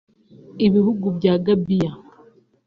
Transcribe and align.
Ibihugu 0.67 1.05
bya 1.17 1.33
Gambiya 1.45 1.91